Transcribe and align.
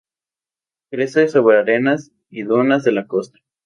Crece 0.89 1.27
sobre 1.27 1.59
arenas 1.59 2.11
y 2.31 2.41
dunas 2.41 2.83
de 2.83 2.91
la 2.91 3.05
costa. 3.05 3.37